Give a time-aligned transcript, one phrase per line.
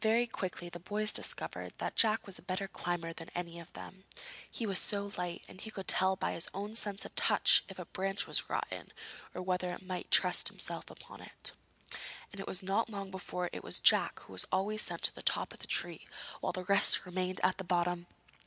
[0.00, 4.04] Very quickly the boys discovered that Jack was a better climber than any of them.
[4.50, 7.78] He was so light, and then he could tell by his sense of touch if
[7.78, 8.94] a branch was rotten,
[9.34, 11.52] or whether he might trust himself upon it,
[12.32, 15.20] and it was not long before it was Jack who was always sent to the
[15.20, 16.08] top of the tree
[16.40, 18.06] while the rest remained at the bottom.